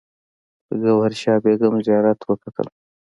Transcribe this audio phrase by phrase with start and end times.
[0.67, 2.67] د ګوهر شاد بیګم زیارت وکتل.